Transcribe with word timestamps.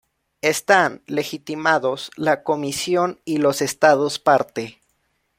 Están 0.41 1.03
legitimados 1.05 2.09
la 2.15 2.41
Comisión 2.41 3.21
y 3.23 3.37
los 3.37 3.61
Estados 3.61 4.17
parte. 4.17 4.81